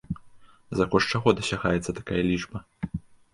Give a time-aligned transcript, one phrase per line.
[0.79, 2.57] За кошт чаго дасягаецца такая лічба?